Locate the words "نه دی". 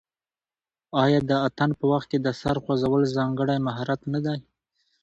4.13-4.39